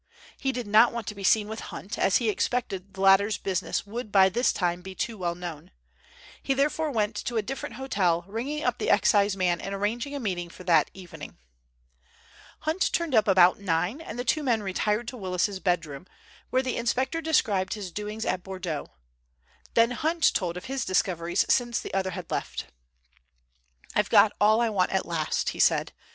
He 0.35 0.51
did 0.51 0.65
not 0.65 0.91
want 0.91 1.05
to 1.09 1.13
be 1.13 1.23
seen 1.23 1.47
with 1.47 1.59
Hunt, 1.59 1.95
as 1.99 2.17
he 2.17 2.27
expected 2.27 2.95
the 2.95 3.01
latter's 3.01 3.37
business 3.37 3.85
would 3.85 4.11
by 4.11 4.29
this 4.29 4.51
time 4.51 4.81
be 4.81 4.95
too 4.95 5.15
well 5.15 5.35
known. 5.35 5.69
He 6.41 6.55
therefore 6.55 6.89
went 6.89 7.15
to 7.17 7.37
a 7.37 7.43
different 7.43 7.75
hotel, 7.75 8.25
ringing 8.27 8.63
up 8.63 8.79
the 8.79 8.89
Excise 8.89 9.37
man 9.37 9.61
and 9.61 9.75
arranging 9.75 10.15
a 10.15 10.19
meeting 10.19 10.49
for 10.49 10.63
that 10.63 10.89
evening. 10.95 11.37
Hunt 12.61 12.91
turned 12.91 13.13
up 13.13 13.27
about 13.27 13.59
nine, 13.59 14.01
and 14.01 14.17
the 14.17 14.25
two 14.25 14.41
men 14.41 14.63
retired 14.63 15.07
to 15.09 15.17
Willis's 15.17 15.59
bedroom, 15.59 16.07
where 16.49 16.63
the 16.63 16.77
inspector 16.77 17.21
described 17.21 17.75
his 17.75 17.91
doings 17.91 18.25
at 18.25 18.41
Bordeaux. 18.41 18.87
Then 19.75 19.91
Hunt 19.91 20.33
told 20.33 20.57
of 20.57 20.65
his 20.65 20.83
discoveries 20.83 21.45
since 21.47 21.79
the 21.79 21.93
other 21.93 22.09
had 22.09 22.31
left. 22.31 22.65
"I've 23.93 24.09
got 24.09 24.31
all 24.41 24.61
I 24.61 24.69
want 24.69 24.89
at 24.91 25.05
last," 25.05 25.49
he 25.49 25.59
said. 25.59 25.93